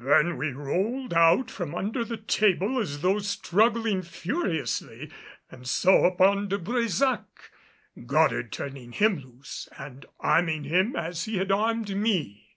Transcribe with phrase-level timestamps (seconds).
[0.00, 5.10] Then we rolled out from under the table as though struggling furiously,
[5.50, 7.26] and so upon De Brésac,
[8.06, 12.48] Goddard turning him loose and arming him as he had armed me.